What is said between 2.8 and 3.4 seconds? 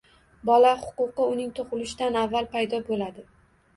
bo‘ladi